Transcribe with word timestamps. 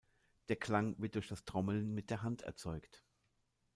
Der 0.49 0.55
Klang 0.55 0.95
wird 0.97 1.13
durch 1.13 1.27
das 1.27 1.45
Trommeln 1.45 1.93
mit 1.93 2.09
der 2.09 2.23
Hand 2.23 2.41
erzeugt. 2.41 3.03